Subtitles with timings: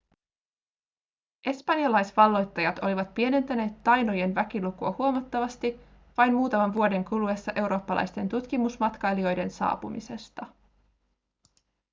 [1.45, 5.79] espanjalaisvalloittajat olivat pienentäneet tainojen väkilukua huomattavasti
[6.17, 10.45] vain muutaman vuoden kuluessa eurooppalaisten tutkimusmatkailijoiden saapumisesta